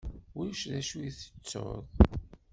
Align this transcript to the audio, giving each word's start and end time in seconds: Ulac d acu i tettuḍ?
Ulac 0.39 0.61
d 0.71 0.71
acu 0.79 0.97
i 1.01 1.09
tettuḍ? 1.17 1.85